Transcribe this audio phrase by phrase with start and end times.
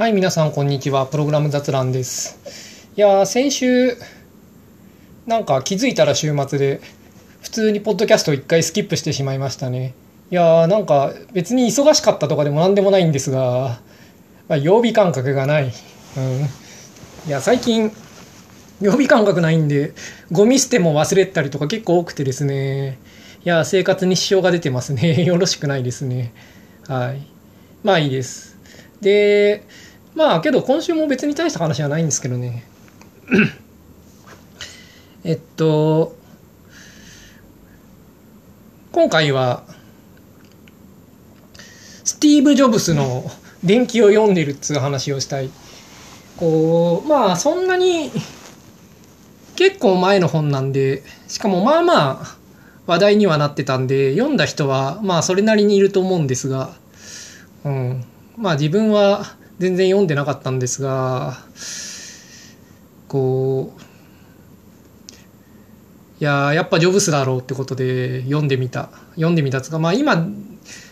[0.00, 1.04] はい、皆さん、こんにちは。
[1.04, 2.38] プログラム雑談です。
[2.96, 3.98] いやー、先週、
[5.26, 6.80] なんか気づいたら週末で、
[7.42, 9.92] 普通にポッドキャストを一回スキップしてしまいましたね。
[10.30, 13.82] いやー、なんか別に忙しかったとかでも何でもないんですが、
[14.48, 15.64] まあ、曜日感覚がない。
[15.64, 15.68] うん。
[17.28, 17.92] いや、最近、
[18.80, 19.92] 曜日感覚ないんで、
[20.32, 22.98] ゴミ捨ても忘れたりとか結構多くてですね。
[23.44, 25.24] いや、生活に支障が出てますね。
[25.24, 26.32] よろしくないですね。
[26.88, 27.20] はい。
[27.84, 28.58] まあいいです。
[29.02, 29.62] で、
[30.20, 32.66] まあけど今週も別に大した話はないんですけどね。
[35.24, 36.14] えっと、
[38.92, 39.64] 今回は、
[42.04, 43.30] スティーブ・ジョブスの
[43.64, 45.48] 伝記を読んでるっつう話をしたい。
[46.36, 48.12] こう、まあそんなに
[49.56, 52.36] 結構前の本なんで、しかもまあまあ
[52.86, 56.74] 話題にはなってたんで、読んだ人はまあそれなりにいると思うんですが、
[57.64, 58.04] うん。
[58.36, 61.36] まあ自分は全然読んでなかったんですが、
[63.08, 63.80] こう、
[66.18, 68.88] いややっぱジョブスだろうってことで読んでみた。
[69.16, 70.26] 読んでみたつか、まあ今、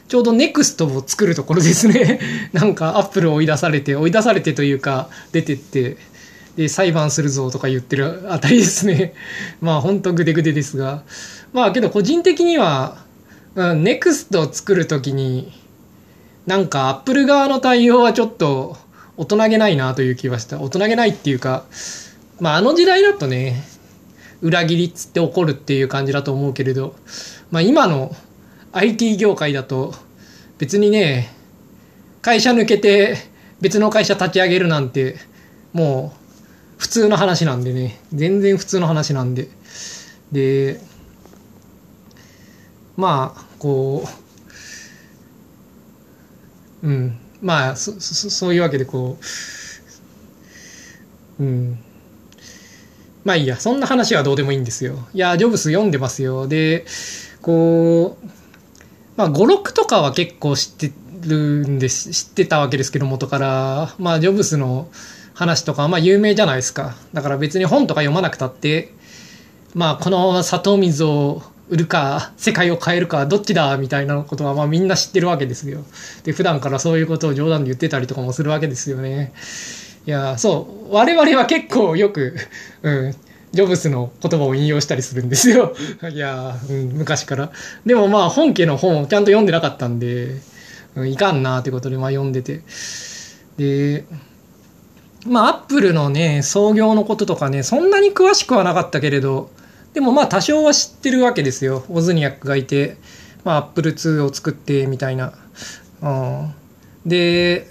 [0.09, 2.20] ちょうどネクストを作るところですね。
[2.53, 5.97] なんかアップルを追い出されて、追い出されてというか、出てって、
[6.56, 9.15] で、裁判するぞとか言ってるあたりですね。
[9.62, 11.05] まあ本当グデグデですが。
[11.55, 12.98] まあけど個人的には、
[13.55, 15.58] うん、ネクストを作るときに、
[16.49, 18.79] なんかアップル側の対応はちょっと
[19.19, 20.59] 大人げないなという気はした。
[20.59, 21.67] 大人げないっていうか、
[22.41, 23.63] まああの時代だとね、
[24.41, 26.97] 裏切りっつって怒るっていう感じだと思うけれど、
[27.51, 28.17] まあ今の
[28.73, 29.93] IT 業界だと
[30.57, 31.31] 別にね、
[32.23, 33.19] 会社抜けて
[33.61, 35.17] 別の会社立ち上げるなんて
[35.75, 36.19] もう
[36.79, 39.49] 普通の話なんでね、全然普通の話なんで。
[40.33, 40.81] で、
[42.97, 44.28] まあ、こう、
[46.83, 47.19] うん。
[47.41, 49.19] まあ、そ、そそういうわけで、こ
[51.39, 51.79] う、うん。
[53.25, 55.06] まあいいや、そんな話はどうでもいいんですよ。
[55.12, 56.49] いや、ジョブス読んでますよ。
[56.49, 56.87] で、
[57.43, 58.27] こう、
[59.16, 60.93] まあ、語録とかは結構知って
[61.27, 63.95] るんです、知ってたわけですけど、元から。
[63.99, 64.89] まあ、ジョブスの
[65.34, 66.97] 話とか、まあ、有名じゃないですか。
[67.12, 68.95] だから別に本とか読まなくたって、
[69.75, 75.84] まあ、この砂糖水を売るか、世界を変えるか、どっちだみたいなことは、まあみんな知ってるわけですよ。
[76.25, 79.33] で、普段からそういうことを冗談で言ってたりとかもするわけですよね。
[80.07, 82.34] いや、そう、我々は結構よく、
[82.83, 83.15] うん、
[83.53, 85.75] ジョブスの言葉を引用したりするんですよ。
[86.11, 87.51] いや、うん、昔から。
[87.84, 90.37] でもまあ本家の本をちゃんと読んでなかったんで、
[90.97, 92.62] うん、いかんなってことでまあ読んでて。
[93.59, 94.05] で、
[95.27, 99.51] まあアップルのね、創業のこととかね、そんなに詳しくはなかったけれど、
[99.94, 101.84] でもまあ多少は知ってるわけですよ。
[101.88, 102.97] オズニアックがいて、
[103.44, 105.32] まあアップル2を作ってみたいな。
[106.03, 106.54] うん、
[107.06, 107.71] で、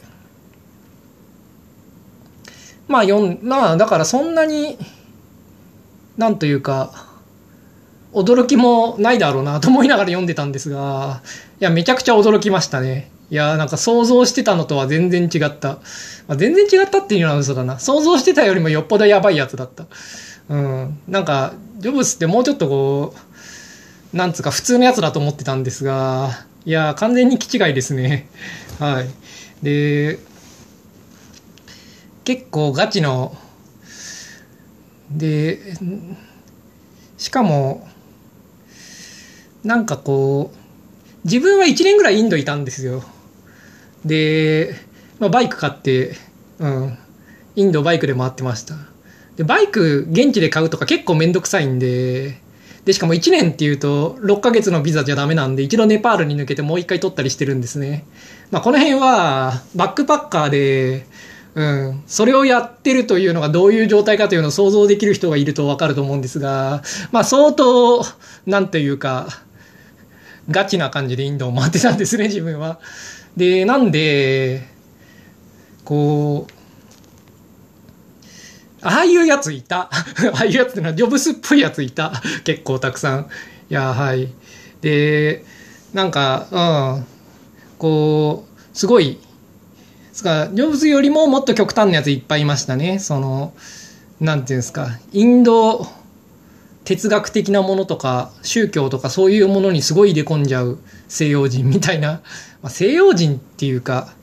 [2.87, 4.77] まあ読ん、まあだからそんなに、
[6.17, 7.07] なんというか、
[8.13, 11.21] 驚きもないだろうなと思いながら読んでたんですが、
[11.59, 13.11] いや、めちゃくちゃ驚きましたね。
[13.29, 15.79] いや、なんか想像してたのとは全然違った。
[16.27, 17.77] まあ、全然違ったっていうのは嘘だな。
[17.77, 19.85] 想像してたよりもよっぽどやばいやつだった。
[20.49, 20.99] うん。
[21.07, 23.13] なんか、ジョブスってもうちょっとこ
[24.13, 26.31] う、なんつうか普通のやつだと思ってたんですが、
[26.65, 28.27] いや、完全に気違いですね。
[28.79, 29.09] はい。
[29.63, 30.19] で、
[32.23, 33.37] 結構ガチの、
[35.11, 35.77] で、
[37.17, 37.87] しかも、
[39.63, 40.57] なんかこう、
[41.25, 43.03] 自分は1年ぐらいインドいたんですよ。
[44.05, 44.75] で、
[45.19, 46.15] まあ、バイク買って、
[46.59, 46.97] うん、
[47.55, 48.75] インドバイクで回ってました。
[49.37, 52.41] で、バイク現地で買うとか結構めんどくさいんで、
[52.85, 58.05] で、しかも1年っていうと6ヶ月のビザじゃダメなんで、一度ネパールに抜けてもう一回取ったりしてるんですね。
[58.49, 61.05] まあ、この辺は、バックパッカーで、
[61.53, 68.05] うん、それをやってるというのがどういう状態かというのを想像できる人がいるとわかると思うんですが、まあ相当、
[68.45, 69.27] なんというか、
[70.49, 72.79] ガチな感じでインドを回ってたんですね、自分は。
[73.35, 74.67] で、なんで、
[75.83, 76.56] こう、
[78.81, 79.89] ああいうやついた。
[79.89, 79.91] あ
[80.41, 82.11] あいうやつってのはジョブスっぽいやついた。
[82.43, 83.27] 結構たくさん。
[83.69, 84.29] いや、はい。
[84.81, 85.43] で、
[85.93, 86.59] なんか、う
[86.99, 87.05] ん、
[87.77, 89.19] こう、すごい、
[90.13, 92.99] すか、ジョブズよりももっと極端なやついっぱいいましたね。
[92.99, 93.53] その、
[94.19, 95.87] なんていうんですか、インド
[96.87, 102.21] 哲学的なものとか、宗教とかそういうものにすごい入れ込んじゃう西洋人みたいな。
[102.63, 104.13] まあ、西洋人っていうか、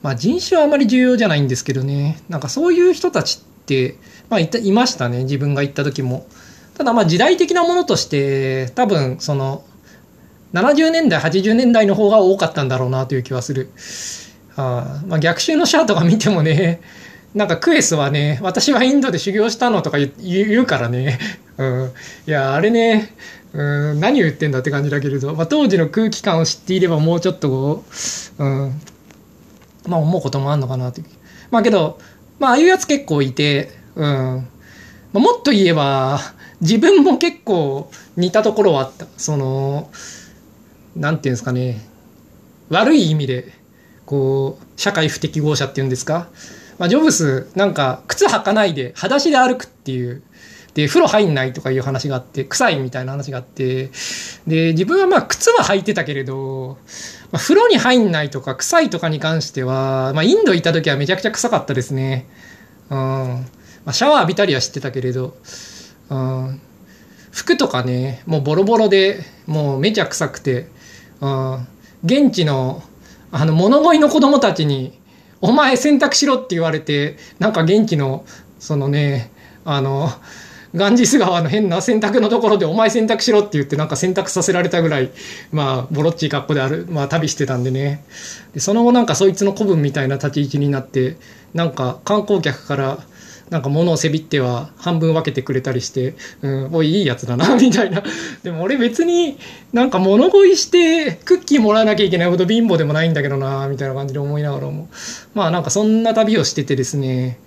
[0.00, 2.22] まあ人種はあまり重要じゃないんですけどね。
[2.28, 3.49] なんかそういう人たちって、
[4.28, 5.24] まあいたいましたね。
[5.24, 6.26] 自分が行った時も。
[6.76, 9.64] ただまあ時代的なものとして、多分その、
[10.52, 13.70] 70年代、80年代の方が多かったんだろうなという気はする。
[14.56, 16.80] あまあ、逆襲のシャアとか見てもね、
[17.34, 21.18] なんかクエスはね、私はインドで修行したのとか言うからね、
[21.58, 21.92] うん。
[22.26, 23.14] いや、あれね、
[23.52, 27.84] うん、何を言ってんだって感じだけれど、まあ、当時の空気感を知っていればもうちょっとこ
[28.38, 28.80] う、うん、
[29.86, 31.02] まあ思うこともあんのかなって。
[31.50, 31.98] まあけど、
[32.40, 34.06] まあああいうやつ結構いて、うん。
[34.06, 34.44] ま
[35.14, 36.18] あ、もっと言えば、
[36.60, 39.06] 自分も結構似たところはあった。
[39.16, 39.90] その、
[40.96, 41.80] なんていうんですかね、
[42.70, 43.52] 悪い意味で、
[44.06, 46.28] こう、社会不適合者っていうんですか。
[46.78, 50.22] まあ、ジョブス、なんか、靴履かないで、裸足で歩くっていう、
[50.74, 53.90] で、風呂入んないとかいう話があって、臭いみたいな話があって、
[54.46, 56.78] で、自分はまあ靴は履いてたけれど、
[57.32, 62.26] まあ、風呂に入んないとか臭いとかに関しては、まあ、インド行った時はめちゃくちゃ臭かったですね。
[62.90, 62.96] うん。
[62.96, 63.46] ま
[63.86, 65.36] あ、シャワー浴びたりは知ってたけれど、
[66.10, 66.60] うん。
[67.30, 70.68] 服とかね、もうボロボロで、もうめちゃ臭くて、
[71.20, 71.66] うん。
[72.04, 72.82] 現地の、
[73.32, 74.98] あの、物乞いの子供たちに、
[75.40, 78.24] お前洗濯しろって言われて、なんか現地の、
[78.58, 79.30] そのね、
[79.64, 80.10] あの、
[80.74, 85.10] ガンジス川の変な洗濯のところでお前洗濯しろって言ってなんか洗濯させられたぐらい、
[85.50, 88.04] まあ、ボロっちい格好である、まあ、旅してたんでね。
[88.54, 91.16] で、その後なんかそいつの子分みたいな立ち位置になって、
[91.54, 92.98] なんか観光客から
[93.50, 98.02] なんか物をせびっては半分分けてくれたりして、うん、おい、いいやつだな、 みたいな。
[98.44, 99.38] でも俺別に
[99.72, 104.88] なんか物乞いしてクッキーもらわなきゃいけないほど貧乏でもないんだけどな、みたいな感じで思いながらも。
[105.34, 107.40] まあなんかそんな旅をしててですね、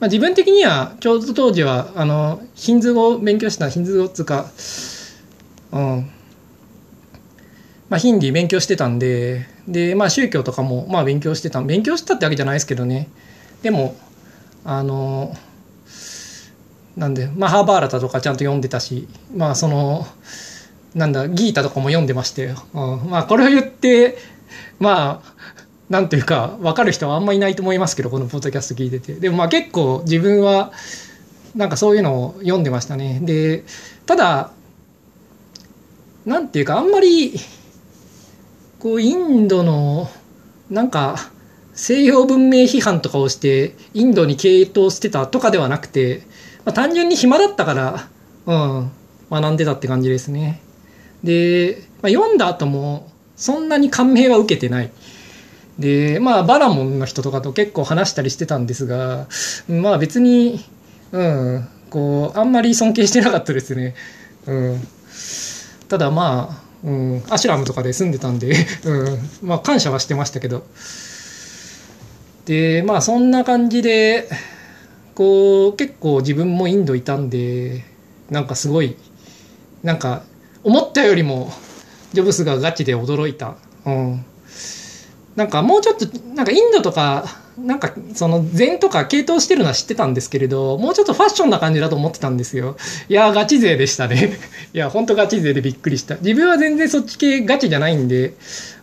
[0.00, 4.50] まあ、自分的にはちょうど当時はあのヒンズー語を勉強したヒンズー語っつうか、
[5.72, 6.10] うん。
[7.90, 13.08] まあ、ヒンディー勉強してたんでで、まあ、宗教とかもまあ勉強してた勉強したってわけじゃないですけどね。
[13.62, 13.96] でも
[14.64, 15.36] あの
[16.96, 20.06] なんで、まあ、ハーバーラタとかちゃんと読んでたしまあその
[20.94, 24.18] なんだギータとかも読んでましたよ、うん、まあこれを言って
[24.78, 25.39] まあ
[25.90, 29.14] なんていうか分かる人はあんまいないと思いますけどこのポッドキャスト聞いてて。
[29.14, 30.72] でもまあ結構自分は
[31.56, 33.18] なんかそういうのを読んでましたね。
[33.22, 33.64] で
[34.06, 34.52] ただ
[36.24, 37.34] なんていうかあんまり
[38.78, 40.08] こうインドの
[40.70, 41.16] なんか
[41.74, 46.22] 西洋文明批判とかをしてインドに傾倒してたとかではなくて、
[46.64, 48.08] まあ、単純に暇だったから、
[48.46, 48.54] う
[48.84, 48.90] ん、
[49.30, 50.62] 学んでたって感じですね。
[51.24, 54.92] で、まあ、読んだ後もそんなに感銘は受けてない。
[55.78, 59.28] で、まあ、バラモンの人とかと結構話したりしてたんですが、
[59.68, 60.64] まあ別に、
[61.12, 63.94] うん、こう、あんまり尊敬してなかったですね。
[64.46, 64.80] うん。
[65.88, 70.64] ただまあ、うん、アシュラムとかで住んでたんで、 うん、まあ感謝はしてましたけど。
[72.46, 74.28] で、まあそんな感じで、
[75.14, 77.84] こう、結構自分もインドいたんで、
[78.30, 78.96] なんかすごい、
[79.82, 80.22] なんか、
[80.62, 81.52] 思ったよりも、
[82.12, 83.56] ジョブスがガチで驚いた。
[83.84, 84.24] うん。
[85.40, 87.24] なんかもうちょっとなんかインドとか
[87.58, 92.76] なんかその禅とか系統してるのは知ってたんですけれどもうちょっとファッションな感じだと思ってたんですよ。
[93.08, 94.38] いやガチ勢でしたね。
[94.74, 96.16] いやほんとガチ勢でびっくりした。
[96.16, 98.34] 自分は全然そっち系ガチじゃないんで、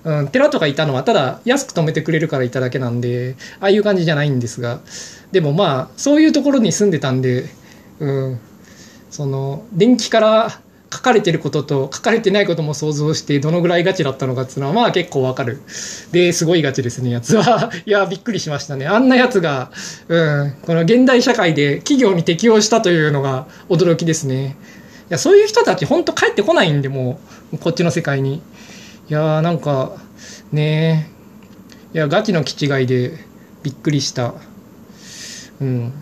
[0.04, 4.80] うん、寺とかいたのはただ安く止めてくれるからいただけなんでああいう感じじゃないんですが。
[5.32, 7.46] でもまあそういうところに住んでたんで
[8.00, 8.40] うん
[9.12, 10.60] その電気から
[10.92, 15.62] 書かれてることと書かれてないことも想像してどのぐらいガチだったのかっていうのはまあ結構わかる。
[16.12, 17.72] で、すごいガチですね、やつは。
[17.86, 18.88] いや、びっくりしましたね。
[18.88, 19.72] あんなやつが、
[20.08, 24.56] うん、この現代社会で企業に適応したというのが驚きですね。
[25.10, 27.20] いや、そういう人たち本当帰ってこないんで、も
[27.54, 28.36] う、こっちの世界に。
[28.36, 29.94] いやーなんか、
[30.52, 31.10] ね
[31.94, 33.14] いや、ガチの気違いで
[33.64, 34.34] びっくりした。
[35.62, 35.94] うん。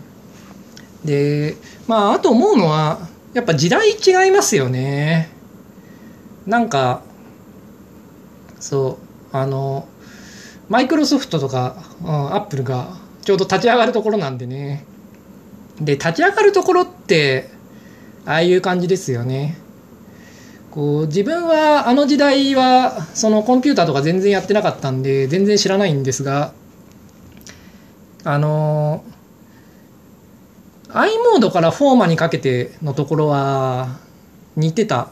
[1.04, 1.56] で、
[1.86, 5.28] まあ、あと思うのは、やっぱ時代違いますよね。
[6.46, 7.02] なんか
[8.58, 8.98] そ
[9.32, 9.86] うあの
[10.70, 14.86] マイクロソフトとか、うん、アップルがちょうど立ち上がるところなんでね。
[15.78, 17.50] で立ち上がるところって
[18.24, 19.58] ああいう感じですよね。
[20.70, 26.54] こう自分はあの時代はそのコンピューターとか全然やってなかったんで全然知らないんですが
[28.24, 29.04] あの
[30.96, 33.98] i モードからフォーマにかけてのところは
[34.56, 35.10] 似てた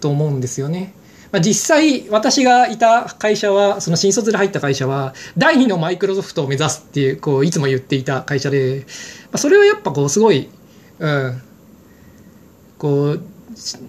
[0.00, 0.92] と思うんですよね。
[1.30, 8.86] まあ、実際私がいた会社はその新卒で入った会社は第2のマイクロソフトを目指すっていうこういつも言っていた会社で、
[9.24, 10.48] まあ、それはやっぱこうすごい、
[10.98, 11.42] うん、
[12.78, 13.22] こう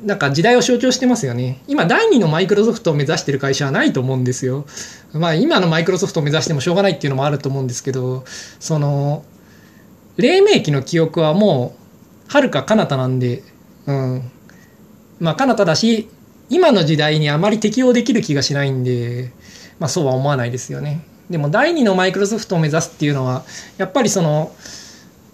[0.03, 1.63] なんか時代を象徴してますよね。
[1.67, 4.65] 今、第2のマイクロソフトを目指してる会社はないと思うんですよ。
[5.13, 8.25] まあ、今のマイクロソフトを目指してもしょうがないっていうのもあると思うんですけど、
[8.59, 9.25] その、
[10.17, 11.75] 黎明期の記憶はも
[12.27, 13.43] う、はるか彼方なんで、
[13.85, 14.31] うん。
[15.19, 16.09] まあ、彼方だし、
[16.49, 19.31] 今の時代にあまり適応できる気がしないんで、
[19.79, 21.05] まあ、そうは思わないですよね。
[21.29, 23.43] でも第2のマイクロソフトを目指すっていうのは
[23.77, 24.51] やっぱりその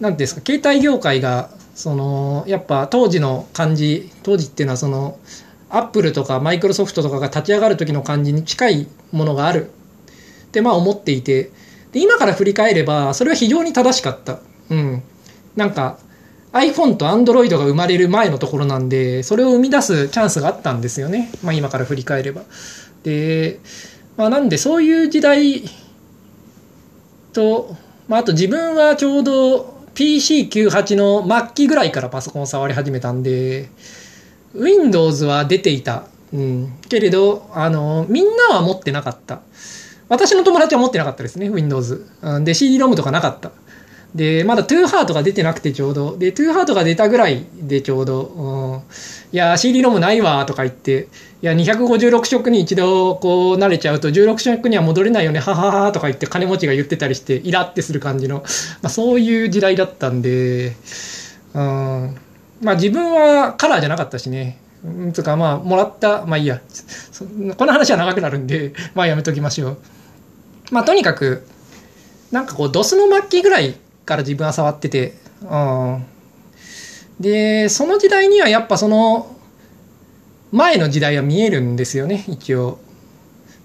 [0.00, 5.18] ていうんですか携帯業界がそのやっぱ当時の感じ当時っていうのはその
[5.68, 9.70] アップルとかマイクロソフトとかが立ち上がる時の感じに近いものがある
[10.46, 11.50] ってまあ思っていて
[11.92, 15.02] で今から振り返ればそれは非常に正しかったうん
[15.56, 15.98] なんか
[16.52, 22.42] iPhone と Android が生まれる前のところなんでそれを生み出すチャンスがあったんですよねまあ今から振り返れば
[23.02, 23.60] で
[24.16, 25.62] まあなんでそういう時代
[27.32, 27.76] と、
[28.08, 33.68] まあ、あと自分はちょうど PC98 の末期ぐらいからパソコンを触り始めたんで、
[34.54, 36.04] Windows は出ていた。
[36.32, 36.78] うん。
[36.88, 39.40] けれど、あの、みんなは持ってなかった。
[40.08, 42.06] 私の友達は持ってなかったですね、Windows。
[42.42, 43.52] で、CD-ROM とかなかった。
[44.14, 46.16] で、まだトゥーハートが出てなくてちょうど。
[46.18, 51.08] で、トゥーハートが出たぐらいでちょうど、うん、いや、CD-ROM ないわ、とか言って、
[51.42, 58.42] いや、256色に一度こう慣れちゃうと16色には戻れないよね、はははとか言って金持ちが言ってたりして、イラってする感じの、ま
[58.84, 60.76] あ、そういう時代だったんで、
[61.54, 62.16] うん、
[62.60, 64.58] まあ自分はカラーじゃなかったしね。
[65.12, 66.60] つうかまあ、もらった、まあいいや。
[67.56, 69.78] この話は長くなるんで、まあやめときましょう。
[70.72, 71.46] まあとにかく、
[72.32, 76.06] なんかこう、ドスの末期ぐらいから自分は触ってて、うん。
[77.20, 79.36] で、その時代にはやっぱその、
[80.50, 82.78] 前の時代は見えるんですよね、一応。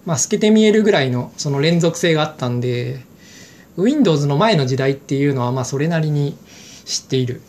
[0.06, 3.01] まあ、透けて見えるぐらいのその連続性があったんで、
[3.77, 6.36] Windows の前の時代っていうのはまあそれなりに
[6.86, 7.41] 知っている。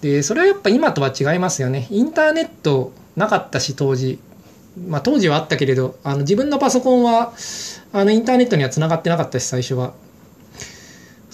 [0.00, 1.88] で、それはやっぱ今とは違いますよね。
[1.90, 4.18] インターネットなかったし、当時。
[4.88, 7.32] まあ当時はあったけれど、あの自分のパソコンは
[7.92, 9.92] あのインターネットには繋がってなかったし、最初は。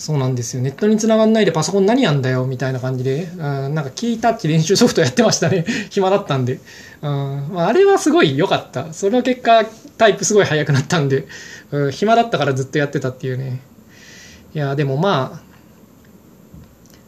[0.00, 0.62] そうなんですよ。
[0.62, 3.36] ネットに繋がんないでパソコン何やんだよみたいな感じで、う
[3.68, 5.66] ん、なんかキータッチ練習ソフトやってましたね。
[5.92, 6.58] 暇だったんで。
[7.02, 8.94] うん、あれはすごい良かった。
[8.94, 9.62] それの結果、
[9.98, 11.26] タイプすごい速くなったんで、
[11.70, 13.60] うん、暇だったからずっとやってたっていうね。
[14.54, 15.42] いや、でもま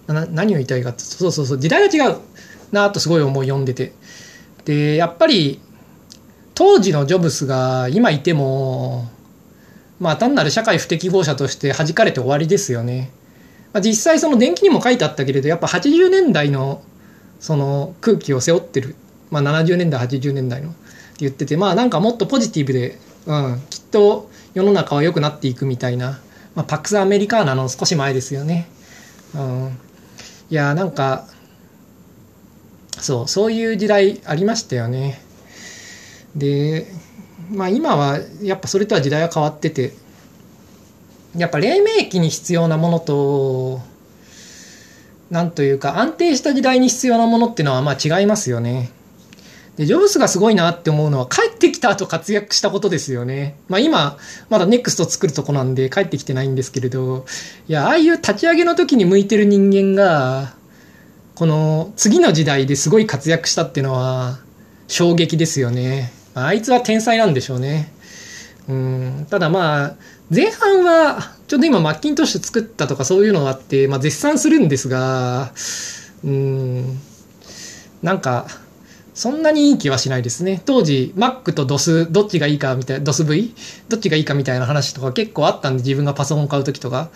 [0.06, 2.16] あ、な何を言いたいかって、そうそうそう、時代が違う
[2.72, 3.94] なとすごい思い読んでて。
[4.66, 5.62] で、やっぱり、
[6.54, 9.08] 当時のジョブスが今いても、
[10.02, 13.12] まあ単なる社会不適合者として弾かれて終わりですよね。
[13.72, 16.82] まあ、実際その電気にも書いてあったけれど、やっぱ80年代の
[17.38, 18.96] その空気を背負ってる。
[19.30, 20.78] まあ70年代、80年代のって
[21.20, 26.18] 言ってて、まあなんかもっとポジティブで、うん、きっと世の中は良くなっていくみたいな、
[26.56, 28.68] まあ、パックスアメリカーナの少し前ですよね。
[29.36, 29.78] うん。
[30.50, 31.28] いや、なんか、
[32.98, 35.22] そう、そういう時代ありましたよね。
[36.34, 36.88] で、
[37.52, 39.92] まあ今はやっぱそれとは時代は変わってて
[41.36, 43.80] やっぱ黎明期に必要なものと
[45.30, 48.90] なんというか安定した時代に必要なものっていうのはまあ違いますよね。
[49.76, 53.56] で、ジョブスがすごいなって思うのは帰ってきた後活躍したことですよね。
[53.68, 54.18] まあ今、
[54.50, 57.24] まだ NEXT 作るとこなんで帰ってきてないんですけれど、
[57.68, 60.54] いや、ああいう立ち上げの時に向いてる人間が、
[61.34, 64.38] この次の時代ですごい活躍したっていうのは
[64.88, 66.12] 衝撃ですよね。
[66.34, 67.92] あいつは天才なんでしょうね。
[68.68, 69.96] うん、ただまあ、
[70.30, 75.52] 前半は、ちょっと今マッキントッシュ作ったとかそういうのがあって、まあ絶賛するんですが、
[76.24, 76.98] うん、
[78.02, 78.46] なんか、
[79.14, 80.62] そんなにいい気はしないですね。
[80.64, 83.52] 当時、Mac と DOS、どっちがいいかみたいな、DOSV?
[83.88, 87.10] どっちがいいかみたいな話とか結構あったんで、自分がパソコン買う時とか。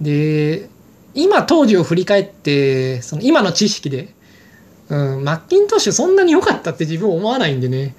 [0.00, 0.70] で、
[1.14, 4.14] 今当時を振り返って、その今の知識で、
[4.88, 7.94] うん、マッキントッシュそんなに良かったって自分思わないんでね。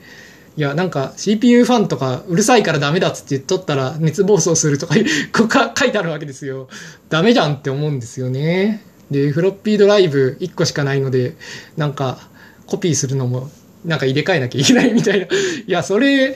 [0.58, 4.96] いや、なんか CPU ファンとかうるさいからダメだっつって言っとったら熱暴走するとか
[5.34, 6.68] こか書いてあるわけですよ。
[7.10, 8.84] ダメじゃんって思うんですよね。
[9.12, 11.36] で、フロッピードライブ1個しかないので、
[11.78, 12.20] なんか
[12.66, 13.50] コピーするのも
[13.86, 15.26] なんか入れ替えなきゃいけないみたいな。
[15.28, 15.30] い
[15.68, 16.36] や、それ、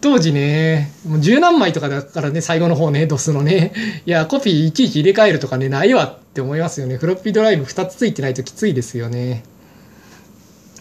[0.00, 3.72] 当時ね、もう十何枚とかだからね、最後の方ね、ドスのね。
[4.04, 6.96] いや、コピーいちいち入れ替えるとかね、ないわって思いますよね。
[6.96, 9.44] フロッピードライブ2つついてないときついですよね。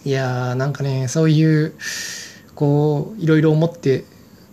[0.03, 1.73] いやー、なんかね、そういう、
[2.61, 4.05] こういろいろ思って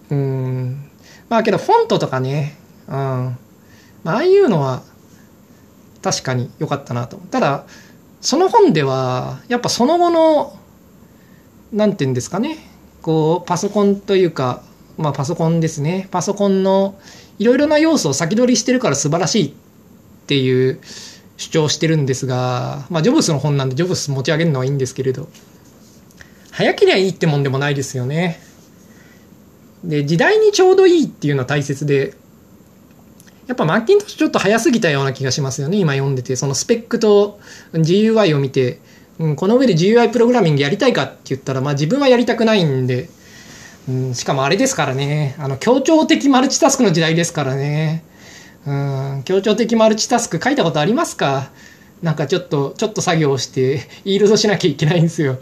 [0.09, 0.91] うん。
[1.29, 2.57] まあけどフォントとかね、
[2.89, 2.95] うん。
[2.95, 3.37] ま
[4.07, 4.83] あ、ああいうのは
[6.01, 7.67] 確かに良かったなとただ
[8.23, 10.59] その本ではやっぱその後の
[11.71, 12.57] 何て言うんですかね
[13.03, 14.63] こうパソコンというか
[14.97, 16.09] まあパソコンですね。
[16.11, 16.99] パソコンの
[17.39, 19.53] いろいろな要素を先取りしてるから素晴らしいっ
[20.27, 20.81] ていう
[21.37, 25.29] 主張してるんですがまあジョブスの本なんでジョブス持ち上げるのはいいんですけれど。
[26.59, 28.41] 早けりゃいいってもんでもないですよね。
[29.85, 32.15] で、時代にちょうどいいっていうのは大切で、
[33.47, 36.35] やっぱマッキントッシュちょっと早すぎたような気がしますよね、今読んでて。
[36.35, 37.39] そのスペックと
[37.75, 38.81] GUI を見て、
[39.21, 43.09] うん、この上で GUI プログラミングやりたいかって言ったら、まあ自分はやりたくないんで、
[43.89, 48.03] うん、しかもあれですからね、あの、協調的マルチタスクの時代ですからね。
[48.67, 51.53] うん、協調的マルチタスク書いたことありますか？
[52.03, 55.39] なんかちょっと、ちょっと作業して、 イールドしなきゃいけないんですよ。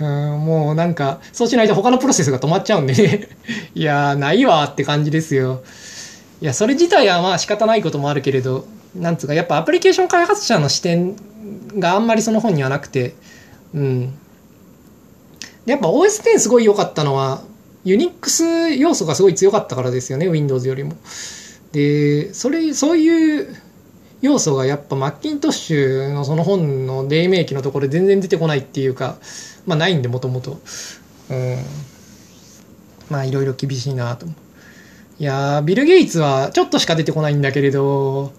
[0.00, 0.06] うん、
[0.44, 3.28] もうなんか、そうしないと他のプロセスが止まっちゃうんでね。
[3.74, 5.62] いやー、ないわって感じですよ。
[6.40, 11.14] いや、それ自体はまあ仕方ないこともあるけれど、なんつうか、やっぱアプリケーション開発者の視点
[11.78, 13.14] があんまりその本にはなくて、
[13.74, 14.14] うん。
[15.66, 17.42] やっぱ OS10 すごい良かったのは、
[17.84, 20.96] ユニックス要素がすごい強かったからですよね、Windows よりも。
[21.72, 23.56] で、それ、そういう
[24.22, 29.16] 要素がやっぱマッキントッシュのその本の黎明期のところで全然出てこないっていうか、
[29.66, 30.60] まあないんでもともと。
[31.30, 31.56] うん。
[33.08, 34.26] まあいろいろ厳しいなと。
[34.26, 38.32] いやビル・ゲイツはちょっとしか出てこないんだけれど、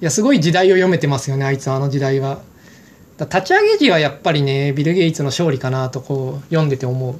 [0.00, 2.40] いや、すごい時代を読めてますよね、あいつは、あの時代は。
[3.18, 7.14] 立ち上げ時はやっぱりね、ビル・ゲイツの勝利かなとこう読んでて思う。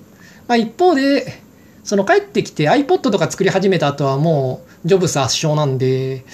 [0.47, 1.41] まあ一方で、
[1.85, 6.25] その帰ってきて iPod とか作り始めた後はもうジョブス圧勝なんで、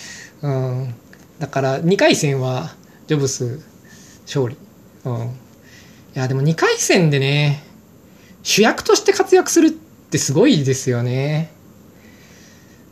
[0.40, 0.94] うん、
[1.38, 2.74] だから2回戦は
[3.06, 3.60] ジョブス
[4.26, 4.56] 勝利。
[5.04, 5.16] うん。
[5.22, 5.28] い
[6.14, 7.62] や、でも2回戦でね、
[8.42, 11.52] 主役として活躍するってすごいですよね。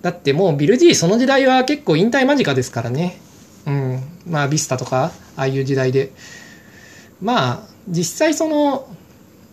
[0.02, 3.20] だってもうビル G その時代は結構引退間近ですからね。
[3.66, 4.02] うん。
[4.26, 6.12] まあビスタとか、ああいう時代で。
[7.20, 8.88] まあ、実際その、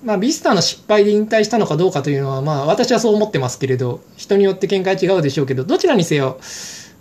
[0.04, 6.40] まあビスタの失敗で引退したのかどうかというのは、まあ私はそう思ってますけれど、人によって見解違うでしょうけど、どちらにせよ、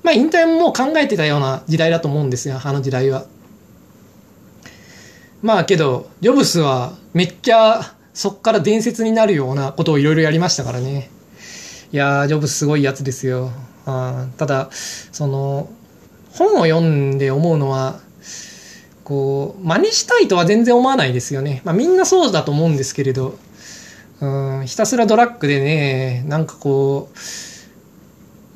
[0.07, 3.27] まあ、引退ももう考えてたような時代だと思うんですよ、あの時代は。
[5.43, 11.11] まあけど、ジョブスはめっちゃそっから伝説になるようなことをいろいろやりましたからね。
[11.91, 13.51] いやー、ジョブスすごいやつですよ。
[13.85, 15.69] あただ、その、
[16.35, 17.99] 本を読んで思うのは、
[19.03, 21.63] こう、真似したいとは全然思わないですよね。
[21.65, 23.37] まあみんなそうだと思うんですけれど、
[24.21, 24.27] う
[24.63, 27.19] ん、ひたすらドラッグでね、なんかこう、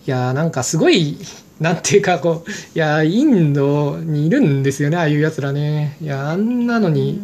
[0.07, 1.19] いやなんかすごい、
[1.61, 5.97] なんていうかこう、 いやインドにいるんですよね、ああいうやつらね。
[6.01, 7.21] いや、あんなのに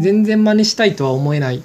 [0.00, 1.62] 全然真似したいとは思えない。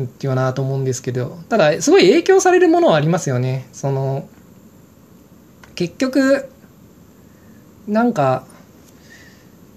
[0.00, 3.68] っていうなと思うんですけど、ただ、すごい影響されるものはありますよね。
[3.72, 4.28] その、
[5.76, 6.48] 結局、
[7.86, 8.44] なんか、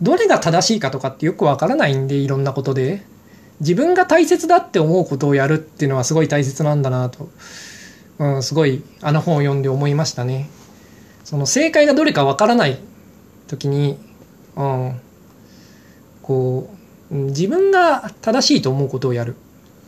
[0.02, 3.04] どれが正しいかとかってよくわからないんで、いろんなことで。
[3.60, 7.30] 自分が大切だって思うことをやるっていうのはすごい大切なんだなと
[8.20, 10.50] うん、すごいあの本を読んで思いましたね。
[11.24, 12.80] その正解がどれかわからない
[13.48, 13.98] 時に、
[14.56, 15.00] うん、
[16.22, 16.70] こ
[17.12, 19.36] う自分が正しいと思うことをやる。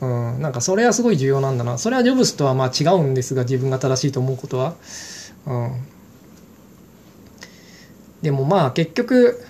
[0.01, 1.77] うん、なんかそれはすごい重要なんだな。
[1.77, 4.75] それはジョブスとはまあ違うんですが、自分が正しいと思うことは。
[5.45, 5.81] うん、
[8.21, 9.43] でもまあ結局、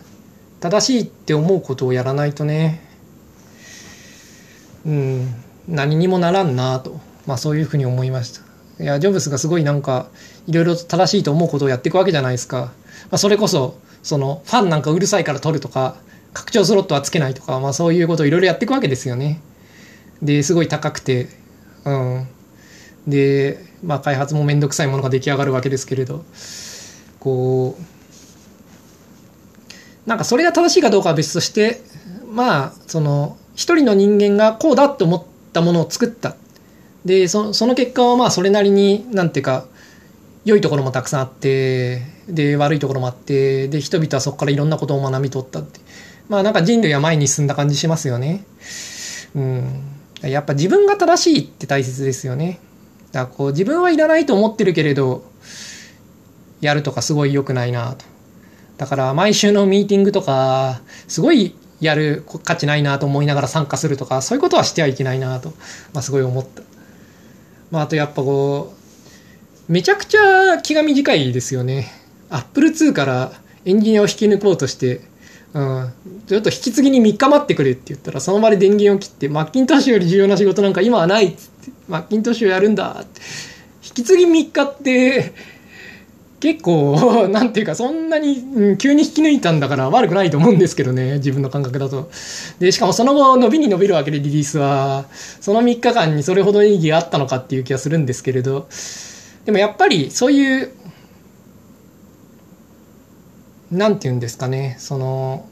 [0.59, 2.81] 正しいって思うことをやらないとね、
[4.85, 5.33] うん、
[5.67, 8.48] 何にもならんなと、まあそういうふうに思いました。
[8.79, 10.07] いや、ジョブスがすごいなんか、
[10.47, 12.57] いろいろ正しいと思うことをやっていくわけじゃないですか。
[12.57, 12.71] ま
[13.11, 15.95] あ、それこそ、その、ファンなんかうるさいから取るとか、
[16.33, 19.41] 拡張スロットはつけないとか、まあそういうことをいろいろやっていくわけですよね。
[20.21, 21.27] で、すごい高くて、
[21.85, 22.27] うん。
[23.07, 26.23] で、まあ開発もめんどくさいものが出来上がるわけですけれど、
[27.19, 31.81] こう、なんかそれが正しいかどうかは別として、
[32.31, 36.35] まあ、その、一人の人間がこうだって思ったものを作った
[37.09, 39.65] でその結果はまあそれなりになんていうか
[40.45, 45.79] 良いところもたくさんあってで悪いところもあってで人々はそこからいろんなことを学び取ったって。
[46.29, 48.45] まあなんか人類は前に進んだ感じしますよね。
[49.35, 49.81] うん。
[50.21, 52.59] やっぱ自分が正しいって大切ですよね。
[53.11, 55.23] だからこう自分はいらないと思ってるけれど
[56.61, 58.05] やるとかすごい良くないなと。
[58.77, 65.49] だから毎週のミーティングとかすごいやる価値ないなと思いながら参加するとかそういうことはしてはいけないなと、
[65.93, 66.68] まあ、すごい思った。
[67.71, 68.73] まあ、あとやっぱこ
[69.67, 71.91] う、めちゃくちゃ気が短いですよね。
[72.29, 73.31] アップル2から
[73.65, 75.01] エンジニアを引き抜こうとして、
[75.53, 75.93] うん、
[76.27, 83.21] ちょっと引き継ぎに3日待ってくれって言ったら、その場で電源を切って、マッキントッシュより重要な仕事なんか今はないっつって、マッキントッシュをやるんだって。
[83.83, 85.33] 引き継ぎ3日って、
[86.39, 92.09] 結構、 なんていうか、そんなに、急に引き抜いたんだから悪くないと思うんですけどね、自分の感覚だと。
[92.59, 95.05] で、しかもその後、伸びに伸びるわけでリリースは、
[95.41, 98.67] その3日間にそれほど意義があったのかっていう気がするんですけれど、
[99.45, 100.71] でもやっぱり、そういう、
[103.71, 105.45] なんていうんですかね、その、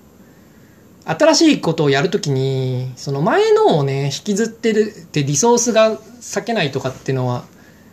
[1.04, 7.46] 新しいことをやるときに、その前のをね、引きずってるってリソースが避けないとかっていうのは、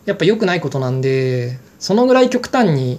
[0.04, 2.98] やっぱ良くないことなんで、そのぐらい極端に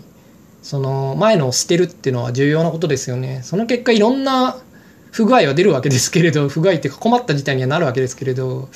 [0.61, 3.41] その前のを捨てるっていうのは重要なことですよね。
[3.41, 4.57] その結果いろんな
[5.09, 8.69] 不具合は出るわけですけれど、 不具合っていうか困った事態にはなるわけですけれど、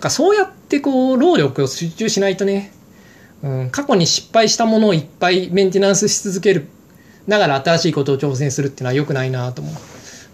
[0.00, 2.72] かそうやってこう労力を集中しないとね、
[3.42, 6.66] うん、過去に失敗したものをいっぱいメンテナンスし続ける
[7.26, 9.72] ながら新しいことを挑戦するっていうのは良くないなと思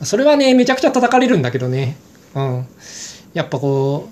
[0.01, 0.05] う。
[0.05, 1.97] それはねめちゃくちゃ叩かれるんだけどね。
[2.35, 2.67] うん。
[3.33, 4.09] やっぱこ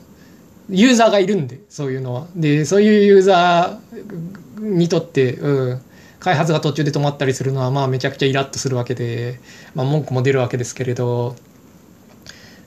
[0.71, 2.29] うユーザーがいるんでそういうのは。
[2.37, 5.83] でそういうユーザーにとって、うん、
[6.21, 9.41] 開発が途中で止まったりするのはまあめちゃくちゃイラッとするわけで、
[9.75, 11.37] まあ、文句も出るわけですけれど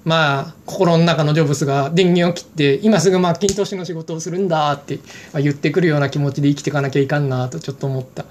[0.03, 4.99] まあ心の中のジョブスが電源を切って今すぐマッキントッシュの仕事をするんだって
[5.33, 8.25] 言ってくるような気持ちで生きていかなきゃいかんなとちょっと思った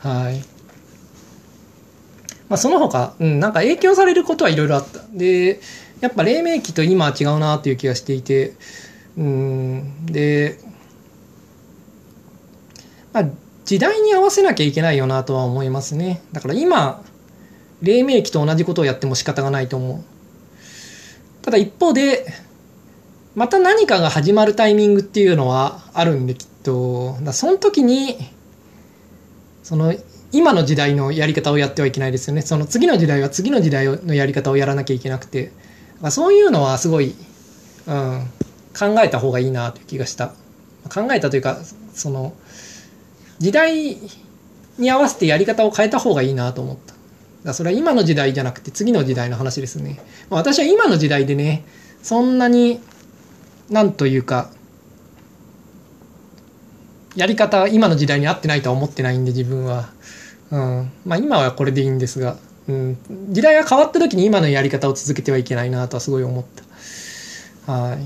[0.00, 0.42] はい。
[2.48, 5.00] まあ、その他、うん、なんか影響されることはいろいろあった。
[5.12, 5.60] で、
[6.00, 8.54] やっぱ黎明期と今は違うなという気がしていて、
[9.16, 10.58] うん、で、
[13.12, 13.24] まあ、
[13.64, 16.22] 時代に合わせなきゃいけないよなとは思いますね。
[16.32, 17.02] だから今、
[17.82, 20.04] 黎明期と同じことをやっても仕方がないと思う。
[21.42, 22.26] ただ一方で、
[23.34, 28.16] また何かが始まるタイミングっていうのはあるんできっと、だその時に、
[29.62, 29.94] その
[30.32, 32.42] 今の時代のやり方をやってはいけないですよね。
[32.42, 35.52] その次の時代は次の時代のやり方をやらなきゃいけなくて、
[36.10, 37.14] そういうのはすごい、
[37.86, 38.26] うん、
[38.78, 40.28] 考えた方がいいなという気がした。
[40.92, 41.58] 考えたというか、
[41.94, 42.32] その、
[43.40, 43.96] 時代
[44.78, 46.94] に合わせてやり方を変えた方がいいなと思った。
[47.44, 49.98] だそれは今の時代じゃなくて次の時代の話ですね。
[50.28, 51.64] 私は今の時代でね、
[52.02, 52.80] そんなに、
[53.70, 54.50] なんというか、
[57.16, 59.90] やり方今の時代に合ってないとは思ってないんで自分は。
[60.50, 60.92] うん。
[61.06, 62.36] まあ今はこれでいいんですが、
[62.68, 62.98] うん。
[63.30, 66.44] 時代が変わった時に今のやり方を続けてはいけないなとはすごい思っ
[67.66, 67.72] た。
[67.72, 68.02] はい。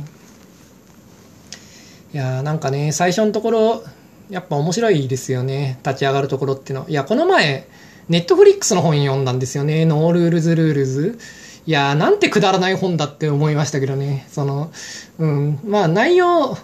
[2.15, 3.85] いやーなんかね、最初のところ、
[4.31, 5.79] やっぱ面白いですよね。
[5.85, 6.89] 立ち上がるところっていうの。
[6.89, 7.67] いや、この前、
[8.09, 9.85] ネットフリックスの本読んだんですよね。
[9.85, 11.19] No Rules Rules。
[11.67, 14.27] いやーなんてくだらない本だって思いましたけどね。
[14.31, 14.71] その、
[15.19, 15.59] うん。
[15.65, 16.59] まあ、内容、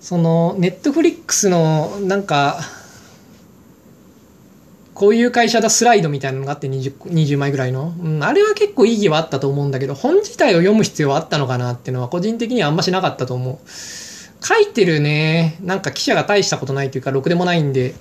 [0.00, 2.60] その、ネットフリックスの、なんか、
[4.94, 13.58] こういう会社だスライドみたいなのがあって 20, 20枚ぐらいの、うん、あれは結構意義はあったと思うんだけど、本自体を読む必要はあったのかなっていうのは個人的にはあんましなかったと思う。
[14.42, 17.94] 書いてるね、なんか記者が大したことないというか、ろくでもないんで、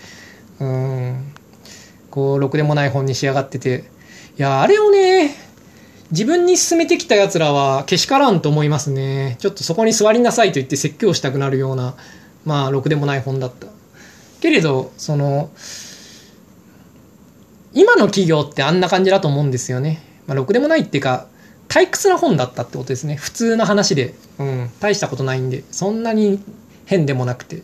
[0.59, 1.33] うん、
[2.09, 3.85] こう、ろくでもない本に仕上がってて、
[4.37, 5.35] いや、あれをね、
[6.11, 9.37] 自分に進めてきた奴らはけしからんと思いますね。
[9.39, 11.95] ちょっとそこに座りなさいと言って説教したくなるような、
[12.45, 13.67] まあ、ろくでもない本だった。
[14.39, 15.49] けれど、その、
[17.73, 20.03] 今の企業ってあんな感じだと思うんですよね。
[20.27, 21.27] まあ、ろくでもないっていうか、
[21.75, 23.17] 退屈な本だったってことですね。
[23.17, 24.13] 普通の話で。
[24.39, 24.69] うん。
[24.79, 25.65] 大したことないんで。
[25.71, 26.41] そんなに
[26.85, 27.63] 変でもなくて。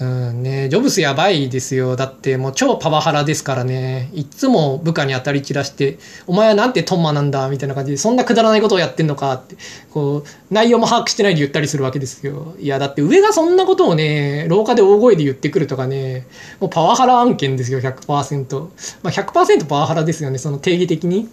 [0.00, 1.94] うんね、ジョブスやばいですよ。
[1.94, 4.10] だってもう超パワハラですからね。
[4.12, 9.54] いつも部下に当たり散らして、お前はなんてトンマなんだみたいな感じで、そんなくだらないことをやってんのかって、
[9.92, 12.56] こう、内容も把握してないで言ったりするわけですよ。
[12.58, 16.26] いや、だって上がそんなことをね、廊下で大声で言ってくるとかね、
[16.58, 18.60] もうパワハラ案件ですよ、100%。
[19.04, 21.28] まあ100%パワハラですよね、その定義的に。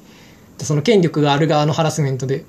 [0.65, 2.45] その権力がある側のハラスメントで。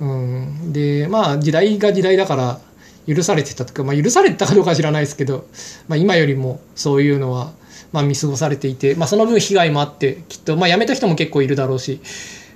[0.00, 0.72] うん。
[0.72, 2.60] で、まあ時代が時代だから、
[3.06, 5.46] 許されてたとか、まあ、許されてたかどうか知らないですけど、
[5.86, 7.52] まあ、今よりもそういうのは、
[7.92, 12.00] まあ、見過ごされていて、まあ、その分被害もあってきっと、まあ、辞めた人も結構いるだろうし。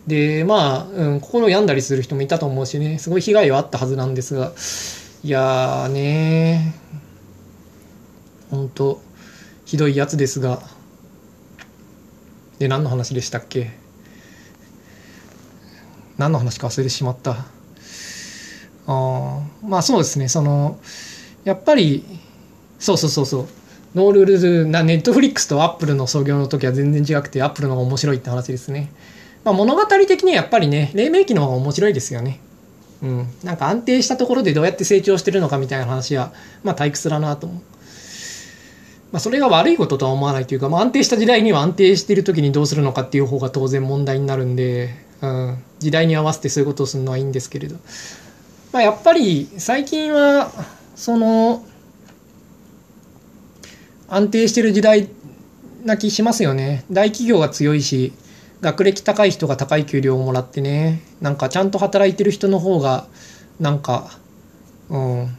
[0.08, 2.98] でまあ、うん、心を病んだりする人もいたと思うしね。
[2.98, 4.52] すごい被害はあったはずなんですが。
[5.22, 6.74] いやーね
[8.50, 9.00] 本当
[9.66, 10.62] ひどいやつですが。
[12.58, 13.70] で何の話でしたっけ？
[16.20, 17.46] 何の話か忘れてしまった。
[18.86, 20.78] あまあそうですねその
[21.44, 22.04] やっぱり
[22.78, 23.46] そうそうそうそう
[23.94, 28.92] ノールールなネットフリックスとアップルの創業の時は全然違くてアップルの方が面白いって話ですね、
[29.44, 32.40] まあ、物語的にはやっぱりね黎明期の方が面白いですよね。
[33.02, 33.26] うん。
[33.42, 37.62] なんか安定したところでどうやって成長してるのかみたいな話はまあ退屈だなと思う。
[39.12, 47.76] まあ、それが悪いこととは思わないというか、まあ、安定した時代には安定してる時にどうするのかっていう方が当然問題になるんで、うん、時代に合わせてそういうことをするのはいいんですけれど、
[48.72, 50.50] まあ、やっぱり最近は
[50.94, 51.64] その
[54.08, 55.08] 安定してる時代
[55.84, 56.84] な気しますよね。
[56.90, 58.12] 大企業が強いし
[58.60, 63.06] 学歴高い人が高い給料をもらってねなんかちゃんと働いてる人の方が
[63.58, 64.18] なんか
[64.88, 65.36] うん。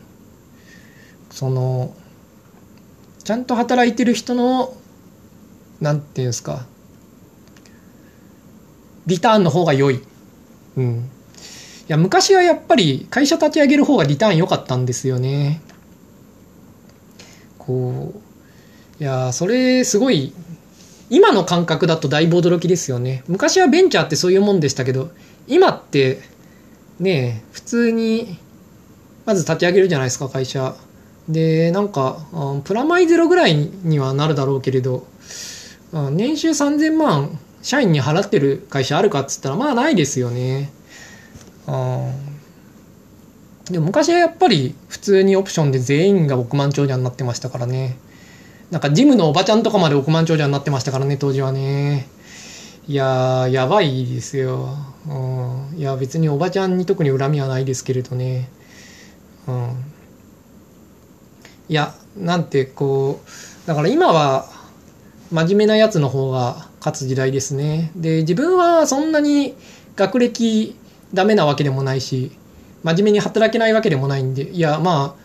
[1.31, 1.95] その
[3.23, 4.73] ちゃんと働いてる人の
[5.79, 6.65] なんていうんですか
[9.07, 10.01] リターンの方が良い
[10.77, 11.09] うん
[11.91, 15.61] や、昔はやっぱり会社立ち上げる方がリターン良かったんですよね。
[17.57, 18.13] こ
[18.99, 20.33] う、いや、それすごい、
[21.09, 23.23] 今の感覚だとだいぶ驚きですよね。
[23.27, 25.11] 昔はベンチャーってそういうもんでしたけど、
[25.47, 26.21] 今って、
[26.97, 28.37] ねえ普通に
[29.25, 30.75] まず立ち上げるじゃないですか会社
[31.27, 32.19] でなんか
[32.63, 35.07] プラマイゼロぐらいにはなるだろうけれど
[36.11, 40.71] 年収3000万社員に払ってる会社あるかっつったらまあないですよね。
[43.69, 47.97] でも昔はやっぱり普通にオプションで全員が億万長者になってましたからね。
[48.71, 52.07] なんかジムのおばちゃんとかまで億万長者になってましたからね当時はね。
[52.87, 54.69] いややばいですよ、
[55.07, 58.49] うん、いや別におばちゃんに特に恨みはないですけれどね。
[59.47, 59.85] うん。
[61.69, 64.49] いやなんてこうだから今は
[65.31, 67.91] 真面目なやつの方が勝つ時代ですね。
[67.95, 69.55] で自分はそんなに
[69.95, 70.75] 学歴
[71.13, 72.31] ダメなわけでもないし
[72.83, 75.21] 真面目に働けないわけでもないんでいやまあ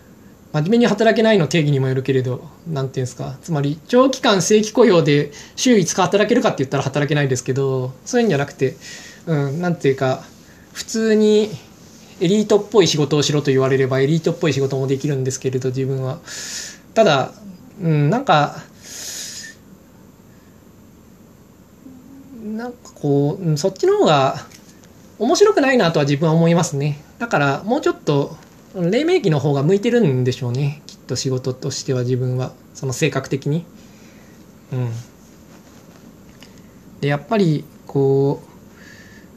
[0.53, 3.39] 真面目に働けないの定義にもよるけれど何ていうんですか。
[3.43, 8.77] つまり長期間正規雇用で週5日働けるかって言ったら働けないですけどそういうんじゃなくて
[9.27, 10.23] うん何ていうか
[10.73, 11.51] 普通に
[12.21, 16.19] エリートっぽい仕事をしろと言われればエリートっぽい仕事もできるんですけれど自分は。
[16.95, 17.33] ただ
[17.83, 18.63] うんなんか
[22.57, 24.37] なんかこうそっちの方が
[25.19, 27.03] 面白くないなとは自分は思いますね。
[27.19, 28.37] だからもうちょっと
[28.75, 30.83] 黎明期の方が向いてるんでしょうね。
[30.87, 32.53] きっと仕事としては自分は。
[32.75, 33.65] その性格的に。
[34.73, 34.91] うん。
[37.01, 38.43] でやっぱりこ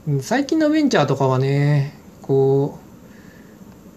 [0.07, 2.79] う最近のベンチャーとかはねこ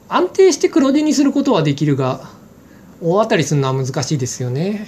[0.09, 2.29] う安定して黒字にすることはできるが
[3.01, 4.87] 大当たりするのは難しいですよね、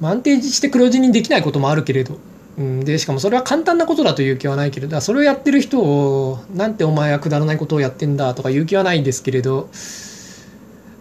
[0.00, 2.18] まあ、安定して黒字にできないこともあるけれど。
[2.58, 5.00] うん、でしかもそれは簡単なことだという気はないけれど。
[5.00, 9.68] それをやってる人をなんてお前はくだらないことをやってんだとかいう気はないんですけれど。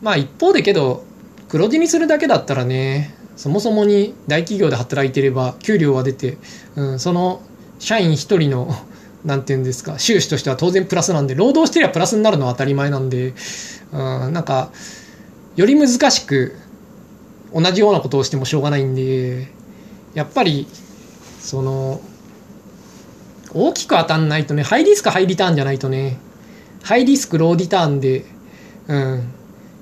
[0.01, 1.03] まあ一方でけど
[1.47, 6.38] 黒字にするだけだったらねそもそもに大企業で働いてれば給料は出て、
[6.75, 7.41] うん、その
[7.79, 8.69] 社員一人の
[9.23, 13.34] なんていうんですか収支としては当然プラスなんで労働してりゃプラスになるのは当たり前なんで、
[13.91, 13.97] う
[14.29, 14.71] ん、なんか
[15.55, 16.55] より難しく
[17.55, 19.47] 同じようなことをしてもしょうがないんで
[20.13, 20.67] やっぱり
[21.39, 22.01] その
[23.53, 26.19] 大きく当たんないとねハイリスクハイリターンじゃないとね
[26.83, 28.25] ハイリスクローリターンで
[28.87, 29.31] うん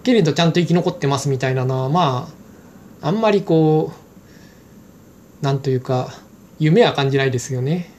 [0.03, 2.29] けれどちゃんと生き残ってますみたいなのはま
[3.01, 3.91] ああんまりこ
[5.41, 6.13] うなんというか
[6.59, 7.89] 夢は感じないですよね。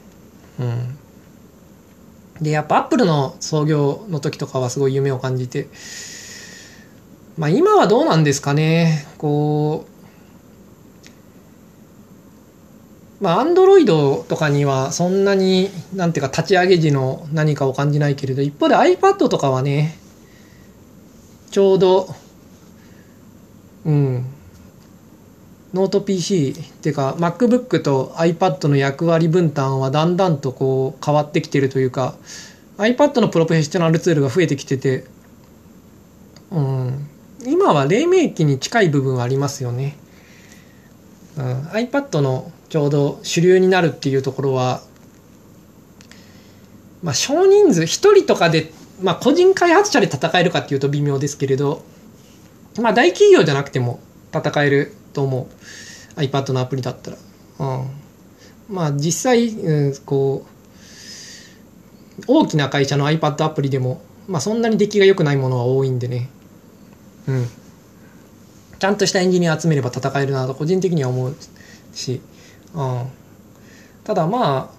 [0.59, 0.99] うん。
[2.41, 5.69] でやっぱアップルの創業の時とかはすごい夢を感じて
[7.37, 9.07] まあ今はどうなんですかね。
[9.19, 9.95] こう
[13.21, 19.97] まあ、アンドロイドとかにはそんなに、なんていうか、立ち上げ時の何かを感じないけれど、一方で iPad とかはね、
[21.51, 22.15] ちょうど、
[23.87, 24.27] うん、
[25.73, 32.17] ノート PC っていうか MacBook と iPad の役割分担はだんだんとこう変わってきてるというか
[32.79, 35.05] iPad のプロフェッショナルツールが増えてきてて、
[36.51, 37.09] うん、
[37.47, 39.97] 今は黎明期に近い部分はありますよね。
[41.37, 44.83] うん、iPad のちょうど主流になるっていうところは、
[47.03, 51.83] まあ、少人数1人とかで、まあ、個人開発者で戦えるかっていうと微妙ですけれど、
[52.81, 54.01] まあ、大企業じゃなくても
[54.33, 56.21] 戦えると思う。
[56.21, 57.17] iPad のアプリだったら、
[57.59, 57.91] うん、
[58.69, 60.47] まあ実際、うん、こ
[62.21, 66.31] う大きな会社の iPad アプリでも、まあ、そんなに出来が良くないものは多いんでね。
[67.29, 67.49] うん。
[68.79, 71.37] ちゃんとしたエンジニア集めれば戦えるなと個人的には思う
[71.93, 72.21] し。
[72.75, 73.07] うん、
[74.03, 74.71] ただまあ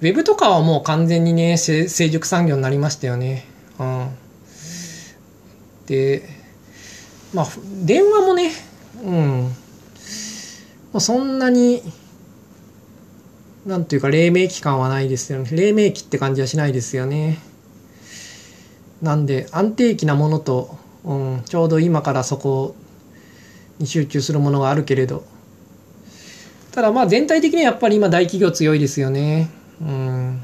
[0.00, 3.46] ウェブとかはもう完全にね成熟産業になりましたよね。
[3.78, 4.08] うん、
[5.86, 6.28] で
[7.32, 7.46] まあ
[7.84, 8.50] 電話もね
[9.04, 9.54] うん。
[10.92, 11.82] もうそんなに
[13.64, 15.48] なんというか黎明期間はないですよね。
[15.52, 17.38] 黎明期って感じはしないですよね。
[19.02, 22.74] なんで安定期なものと、うん、ちょうど今からそこ
[23.78, 25.24] に集中するものがあるけれど
[26.72, 29.50] ただまあ全体的にはやっぱり今大企業強いですよね。
[29.80, 30.42] うん。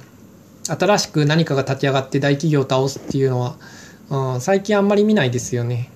[0.69, 3.57] 新しく何かが立ち上がって大企業を倒すっていうのは、
[4.35, 5.91] うん、最近あんまり見ないですよね。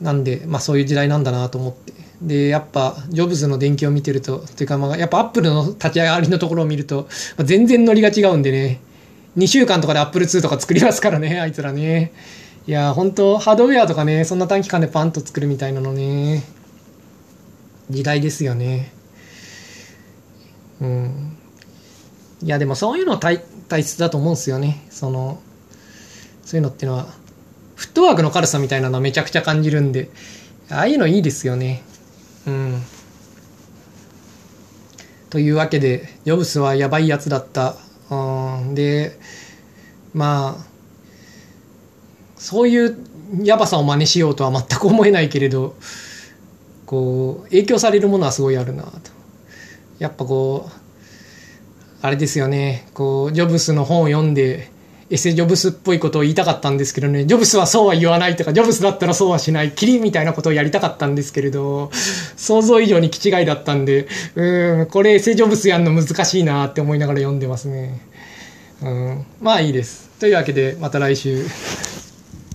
[0.00, 1.92] なんで、まあそういう時代なんだなと思って。
[2.22, 8.80] で、やっぱ、ジョブズの電気を見てると、というかまあ、やっぱアップルの立ち上がりのところを見ると、まあ、全然ノリが違うんでね、
[9.36, 12.12] 2週間とかでアップル2とか作りますからね、 あいつらね。
[12.66, 16.44] いや、本当ハードウェアとかね、そんな短期間でパンと作るみたいなのね。
[17.90, 18.92] 時代ですよね。
[20.80, 21.36] うん。
[22.42, 24.84] いや、でもそういうの大大切だと思うんですよね。
[24.90, 25.40] その、
[26.44, 27.06] そういうのっていうのは、
[27.76, 30.10] フットワークの軽さみたいなのはめちゃくちゃ感じるんで、
[30.70, 31.82] ああいうのいいですよね。
[32.46, 32.82] うん。
[35.30, 37.76] というわけでジョブスはやばいやつだった
[38.10, 38.14] う
[38.70, 38.74] ん。
[38.74, 39.18] で
[40.14, 40.66] まあ
[42.36, 42.96] そういう
[43.42, 45.74] やばさを真似しようとは全く思えないけれど
[46.84, 48.90] こう影響されるものはすごいあるなと。
[49.98, 50.72] やっぱこう
[52.02, 52.88] あれですよね。
[52.94, 54.70] こうジョブスの本を読んで
[55.08, 57.26] エセジョブスっぽいことを言いたかったんですけどね。
[57.26, 59.70] ジョブスはそうは言わないとかジョブスだったらそうはしない。
[59.70, 61.90] キリみたいなことをやりたかったんですけれど
[62.36, 68.00] 想像以上に気違いだったんでうんこれエセジョブスやんの難しいなって思いながら読んでますね。
[68.82, 70.10] うんまあいいです。
[70.18, 71.44] というわけでまた来週。